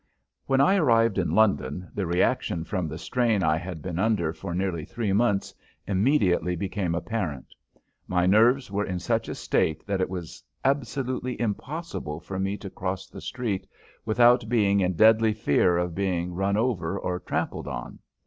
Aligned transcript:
When 0.47 0.59
I 0.59 0.77
arrived 0.77 1.19
in 1.19 1.29
London 1.35 1.91
the 1.93 2.07
reaction 2.07 2.63
from 2.63 2.87
the 2.87 2.97
strain 2.97 3.43
I 3.43 3.57
had 3.57 3.83
been 3.83 3.99
under 3.99 4.33
for 4.33 4.55
nearly 4.55 4.83
three 4.83 5.13
months 5.13 5.53
immediately 5.85 6.55
became 6.55 6.95
apparent. 6.95 7.53
My 8.07 8.25
nerves 8.25 8.71
were 8.71 8.83
in 8.83 8.97
such 8.97 9.29
a 9.29 9.35
state 9.35 9.85
that 9.85 10.01
it 10.01 10.09
was 10.09 10.43
absolutely 10.65 11.39
impossible 11.39 12.19
for 12.19 12.39
me 12.39 12.57
to 12.57 12.69
cross 12.71 13.05
the 13.09 13.21
street 13.21 13.67
without 14.03 14.49
being 14.49 14.79
in 14.79 14.93
deadly 14.93 15.33
fear 15.33 15.77
of 15.77 15.93
being 15.93 16.33
run 16.33 16.57
over 16.57 16.97
or 16.97 17.19
trampled 17.19 17.67
on. 17.67 17.99